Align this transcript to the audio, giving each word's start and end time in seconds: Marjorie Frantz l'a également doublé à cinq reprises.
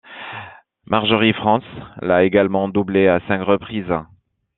Marjorie 0.87 1.31
Frantz 1.33 1.63
l'a 2.01 2.23
également 2.23 2.67
doublé 2.69 3.07
à 3.07 3.19
cinq 3.27 3.43
reprises. 3.43 3.93